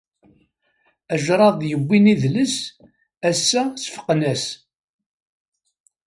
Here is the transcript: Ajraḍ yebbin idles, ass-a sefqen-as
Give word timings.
Ajraḍ 1.13 1.57
yebbin 1.69 2.05
idles, 2.13 2.55
ass-a 3.29 3.61
sefqen-as 3.83 4.45